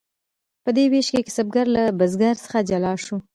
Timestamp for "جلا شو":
2.69-3.17